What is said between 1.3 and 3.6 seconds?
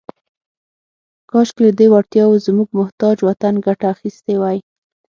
«کاشکې، لهٔ دې وړتیاوو زموږ محتاج وطن